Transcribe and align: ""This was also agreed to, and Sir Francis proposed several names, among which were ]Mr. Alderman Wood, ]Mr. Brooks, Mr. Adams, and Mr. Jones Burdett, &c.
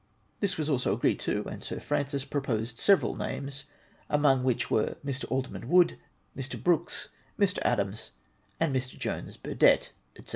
""This 0.41 0.57
was 0.57 0.67
also 0.67 0.93
agreed 0.93 1.19
to, 1.19 1.43
and 1.47 1.63
Sir 1.63 1.79
Francis 1.79 2.25
proposed 2.25 2.79
several 2.79 3.15
names, 3.15 3.65
among 4.09 4.43
which 4.43 4.71
were 4.71 4.95
]Mr. 5.05 5.29
Alderman 5.31 5.69
Wood, 5.69 5.99
]Mr. 6.35 6.57
Brooks, 6.63 7.09
Mr. 7.37 7.59
Adams, 7.61 8.09
and 8.59 8.75
Mr. 8.75 8.97
Jones 8.97 9.37
Burdett, 9.37 9.91
&c. 10.17 10.23